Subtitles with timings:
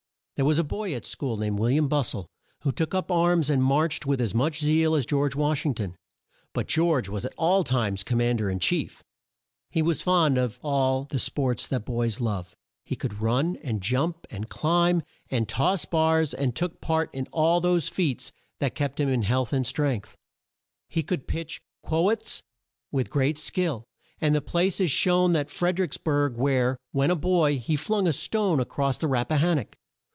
[0.37, 2.25] There was a boy at school, named Wil li am Bus tle,
[2.61, 5.95] who took up arms and marched with as much zeal as George Wash ing ton.
[6.51, 9.03] But George was at all times com mand er in chief!
[9.69, 12.55] He was fond of all the sports that boys love,
[12.89, 17.61] and could run, and jump, and climb, and toss bars, and took part in all
[17.61, 20.15] those feats that kept him in health and strength.
[20.89, 22.41] He could pitch quoits
[22.91, 23.83] with great skill,
[24.19, 27.75] and the place is shown at Fred er icks burg where, when a boy, he
[27.75, 29.77] flung a stone a cross the Rap pa han nock.